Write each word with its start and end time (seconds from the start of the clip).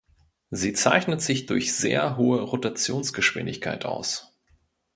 Sie 0.49 0.73
zeichnet 0.73 1.21
sich 1.21 1.45
durch 1.45 1.73
sehr 1.75 2.17
hohe 2.17 2.41
Rotationsgeschwindigkeit 2.41 3.85
aus. 3.85 4.35